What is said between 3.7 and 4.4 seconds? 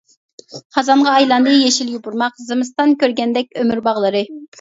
باغلىرى.